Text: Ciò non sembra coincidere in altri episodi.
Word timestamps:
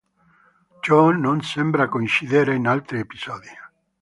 Ciò 0.79 1.11
non 1.11 1.43
sembra 1.43 1.87
coincidere 1.87 2.55
in 2.55 2.65
altri 2.65 2.97
episodi. 2.97 3.49